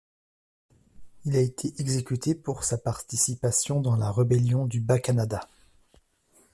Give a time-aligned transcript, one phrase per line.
[1.25, 5.47] Il a été exécuté pour sa participation dans la Rébellion du Bas-Canada.